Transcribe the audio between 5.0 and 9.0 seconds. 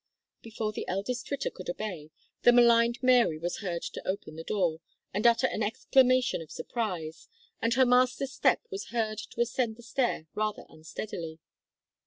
and utter an exclamation of surprise, and her master's step was